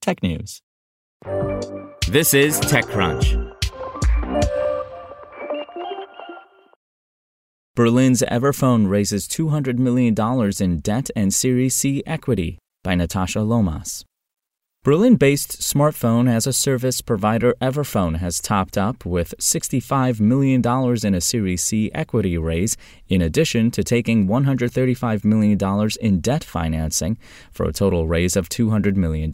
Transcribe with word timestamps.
technews. 0.00 0.60
This 2.08 2.34
is 2.34 2.58
TechCrunch. 2.60 3.50
Berlin's 7.76 8.22
Everphone 8.22 8.88
raises 8.90 9.28
$200 9.28 9.78
million 9.78 10.14
in 10.60 10.80
debt 10.80 11.08
and 11.14 11.32
Series 11.32 11.74
C 11.74 12.02
equity 12.06 12.58
by 12.82 12.94
Natasha 12.94 13.42
Lomas. 13.42 14.04
Berlin 14.82 15.16
based 15.16 15.60
smartphone 15.60 16.26
as 16.26 16.46
a 16.46 16.54
service 16.54 17.02
provider 17.02 17.54
Everphone 17.60 18.16
has 18.16 18.40
topped 18.40 18.78
up 18.78 19.04
with 19.04 19.34
$65 19.38 20.20
million 20.20 20.62
in 21.04 21.14
a 21.14 21.20
Series 21.20 21.62
C 21.62 21.90
equity 21.94 22.38
raise, 22.38 22.78
in 23.06 23.20
addition 23.20 23.70
to 23.72 23.84
taking 23.84 24.26
$135 24.26 25.22
million 25.22 25.58
in 26.00 26.20
debt 26.20 26.42
financing 26.42 27.18
for 27.52 27.66
a 27.66 27.72
total 27.72 28.08
raise 28.08 28.36
of 28.36 28.48
$200 28.48 28.96
million. 28.96 29.30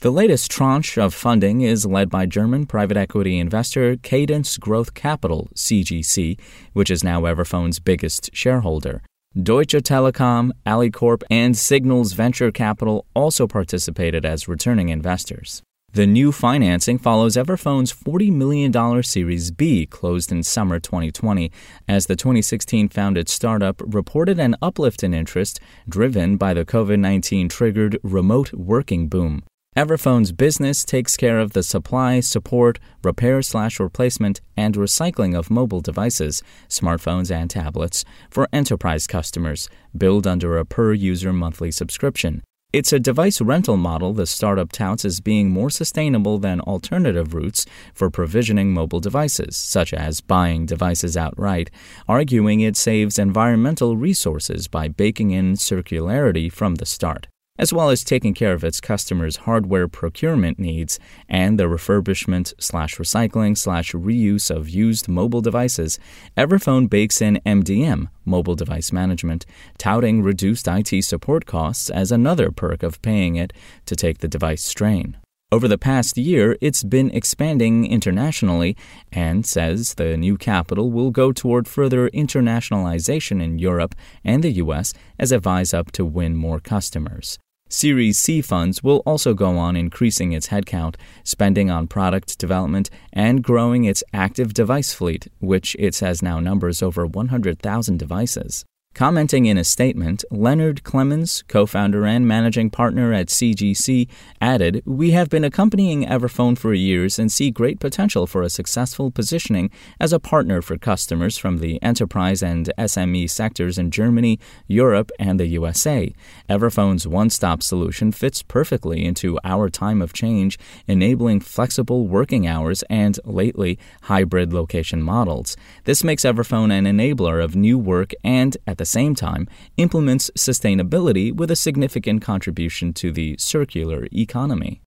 The 0.00 0.12
latest 0.12 0.48
tranche 0.52 0.96
of 0.96 1.12
funding 1.12 1.62
is 1.62 1.84
led 1.84 2.08
by 2.08 2.24
German 2.24 2.66
private 2.66 2.96
equity 2.96 3.36
investor 3.36 3.96
Cadence 3.96 4.56
Growth 4.56 4.94
Capital, 4.94 5.48
CGC, 5.56 6.38
which 6.72 6.88
is 6.88 7.02
now 7.02 7.22
Everphone's 7.22 7.80
biggest 7.80 8.30
shareholder. 8.32 9.02
Deutsche 9.34 9.82
Telekom, 9.82 10.52
Alicorp, 10.64 11.24
and 11.32 11.56
Signals 11.56 12.12
Venture 12.12 12.52
Capital 12.52 13.06
also 13.12 13.48
participated 13.48 14.24
as 14.24 14.46
returning 14.46 14.88
investors. 14.88 15.62
The 15.92 16.06
new 16.06 16.30
financing 16.30 16.98
follows 16.98 17.34
Everphone's 17.34 17.92
$40 17.92 18.30
million 18.30 19.02
Series 19.02 19.50
B 19.50 19.84
closed 19.84 20.30
in 20.30 20.44
summer 20.44 20.78
2020 20.78 21.50
as 21.88 22.06
the 22.06 22.14
2016 22.14 22.90
founded 22.90 23.28
startup 23.28 23.82
reported 23.84 24.38
an 24.38 24.54
uplift 24.62 25.02
in 25.02 25.12
interest 25.12 25.58
driven 25.88 26.36
by 26.36 26.54
the 26.54 26.64
COVID 26.64 27.00
19 27.00 27.48
triggered 27.48 27.98
remote 28.04 28.52
working 28.52 29.08
boom. 29.08 29.42
Everphone's 29.78 30.32
business 30.32 30.84
takes 30.84 31.16
care 31.16 31.38
of 31.38 31.52
the 31.52 31.62
supply, 31.62 32.18
support, 32.18 32.80
repair 33.04 33.42
slash 33.42 33.78
replacement, 33.78 34.40
and 34.56 34.74
recycling 34.74 35.38
of 35.38 35.52
mobile 35.52 35.80
devices, 35.80 36.42
smartphones, 36.68 37.30
and 37.30 37.48
tablets 37.48 38.04
for 38.28 38.48
enterprise 38.52 39.06
customers, 39.06 39.68
billed 39.96 40.26
under 40.26 40.58
a 40.58 40.64
per 40.64 40.92
user 40.92 41.32
monthly 41.32 41.70
subscription. 41.70 42.42
It's 42.72 42.92
a 42.92 42.98
device 42.98 43.40
rental 43.40 43.76
model 43.76 44.12
the 44.12 44.26
startup 44.26 44.72
touts 44.72 45.04
as 45.04 45.20
being 45.20 45.50
more 45.50 45.70
sustainable 45.70 46.38
than 46.38 46.60
alternative 46.62 47.32
routes 47.32 47.64
for 47.94 48.10
provisioning 48.10 48.74
mobile 48.74 48.98
devices, 48.98 49.56
such 49.56 49.94
as 49.94 50.20
buying 50.20 50.66
devices 50.66 51.16
outright, 51.16 51.70
arguing 52.08 52.58
it 52.58 52.76
saves 52.76 53.16
environmental 53.16 53.96
resources 53.96 54.66
by 54.66 54.88
baking 54.88 55.30
in 55.30 55.52
circularity 55.52 56.50
from 56.50 56.74
the 56.74 56.86
start 56.86 57.28
as 57.58 57.72
well 57.72 57.90
as 57.90 58.04
taking 58.04 58.34
care 58.34 58.52
of 58.52 58.64
its 58.64 58.80
customers' 58.80 59.38
hardware 59.38 59.88
procurement 59.88 60.58
needs 60.58 60.98
and 61.28 61.58
the 61.58 61.64
refurbishment 61.64 62.54
slash 62.58 62.96
recycling 62.96 63.58
slash 63.58 63.92
reuse 63.92 64.50
of 64.50 64.68
used 64.68 65.08
mobile 65.08 65.40
devices, 65.40 65.98
Everphone 66.36 66.88
bakes 66.88 67.20
in 67.20 67.40
MDM, 67.44 68.08
mobile 68.24 68.54
device 68.54 68.92
management, 68.92 69.44
touting 69.78 70.22
reduced 70.22 70.68
IT 70.68 71.02
support 71.02 71.46
costs 71.46 71.90
as 71.90 72.12
another 72.12 72.50
perk 72.50 72.82
of 72.82 73.02
paying 73.02 73.36
it 73.36 73.52
to 73.86 73.96
take 73.96 74.18
the 74.18 74.28
device 74.28 74.64
strain. 74.64 75.16
Over 75.50 75.66
the 75.66 75.78
past 75.78 76.18
year, 76.18 76.58
it's 76.60 76.84
been 76.84 77.10
expanding 77.12 77.86
internationally 77.90 78.76
and 79.10 79.46
says 79.46 79.94
the 79.94 80.14
new 80.14 80.36
capital 80.36 80.90
will 80.90 81.10
go 81.10 81.32
toward 81.32 81.66
further 81.66 82.10
internationalization 82.10 83.42
in 83.42 83.58
Europe 83.58 83.94
and 84.22 84.44
the 84.44 84.52
US 84.64 84.92
as 85.18 85.32
it 85.32 85.40
vies 85.40 85.72
up 85.72 85.90
to 85.92 86.04
win 86.04 86.36
more 86.36 86.60
customers. 86.60 87.38
Series 87.70 88.18
C 88.18 88.40
funds 88.40 88.82
will 88.82 89.02
also 89.04 89.34
go 89.34 89.58
on 89.58 89.76
increasing 89.76 90.32
its 90.32 90.48
headcount, 90.48 90.96
spending 91.22 91.70
on 91.70 91.86
product 91.86 92.38
development, 92.38 92.88
and 93.12 93.44
growing 93.44 93.84
its 93.84 94.02
active 94.14 94.54
device 94.54 94.94
fleet, 94.94 95.28
which 95.38 95.76
it 95.78 95.94
says 95.94 96.22
now 96.22 96.40
numbers 96.40 96.82
over 96.82 97.06
100,000 97.06 97.98
devices. 97.98 98.64
Commenting 98.98 99.46
in 99.46 99.56
a 99.56 99.62
statement, 99.62 100.24
Leonard 100.28 100.82
Clemens, 100.82 101.44
co 101.46 101.66
founder 101.66 102.04
and 102.04 102.26
managing 102.26 102.68
partner 102.68 103.12
at 103.12 103.28
CGC, 103.28 104.08
added 104.40 104.82
We 104.84 105.12
have 105.12 105.28
been 105.28 105.44
accompanying 105.44 106.04
Everphone 106.04 106.58
for 106.58 106.74
years 106.74 107.16
and 107.16 107.30
see 107.30 107.52
great 107.52 107.78
potential 107.78 108.26
for 108.26 108.42
a 108.42 108.50
successful 108.50 109.12
positioning 109.12 109.70
as 110.00 110.12
a 110.12 110.18
partner 110.18 110.60
for 110.60 110.76
customers 110.76 111.38
from 111.38 111.58
the 111.58 111.80
enterprise 111.80 112.42
and 112.42 112.72
SME 112.76 113.30
sectors 113.30 113.78
in 113.78 113.92
Germany, 113.92 114.40
Europe, 114.66 115.12
and 115.20 115.38
the 115.38 115.46
USA. 115.46 116.12
Everphone's 116.50 117.06
one 117.06 117.30
stop 117.30 117.62
solution 117.62 118.10
fits 118.10 118.42
perfectly 118.42 119.04
into 119.04 119.38
our 119.44 119.70
time 119.70 120.02
of 120.02 120.12
change, 120.12 120.58
enabling 120.88 121.38
flexible 121.38 122.08
working 122.08 122.48
hours 122.48 122.82
and, 122.90 123.20
lately, 123.24 123.78
hybrid 124.02 124.52
location 124.52 125.00
models. 125.00 125.56
This 125.84 126.02
makes 126.02 126.24
Everphone 126.24 126.76
an 126.76 126.84
enabler 126.84 127.40
of 127.40 127.54
new 127.54 127.78
work 127.78 128.12
and, 128.24 128.56
at 128.66 128.78
the 128.78 128.87
same 128.88 129.14
time, 129.14 129.46
implements 129.76 130.30
sustainability 130.36 131.32
with 131.32 131.50
a 131.50 131.56
significant 131.56 132.22
contribution 132.22 132.92
to 132.94 133.12
the 133.12 133.36
circular 133.38 134.08
economy. 134.12 134.80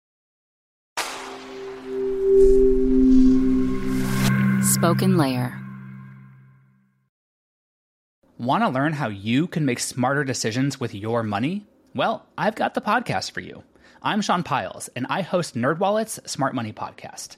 Spoken 4.64 5.18
Layer. 5.18 5.58
Want 8.38 8.64
to 8.64 8.70
learn 8.70 8.94
how 8.94 9.10
you 9.10 9.46
can 9.46 9.66
make 9.66 9.80
smarter 9.80 10.24
decisions 10.24 10.80
with 10.80 10.96
your 10.96 11.22
money? 11.22 11.68
Well, 11.94 12.26
I've 12.38 12.56
got 12.56 12.74
the 12.74 12.82
podcast 12.82 13.32
for 13.32 13.42
you. 13.42 13.64
I'm 14.02 14.22
Sean 14.22 14.42
Pyles, 14.42 14.88
and 14.96 15.06
I 15.10 15.22
host 15.22 15.54
NerdWallet's 15.56 16.20
Smart 16.32 16.56
Money 16.56 16.74
Podcast. 16.74 17.38